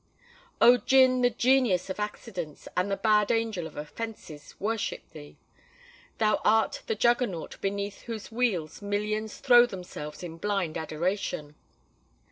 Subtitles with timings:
[0.59, 1.21] O GIN!
[1.21, 5.37] the Genius of Accidents and the Bad Angel of Offences worship thee!
[6.17, 11.53] Thou art the Juggernaut beneath whose wheels millions throw themselves in blind adoration.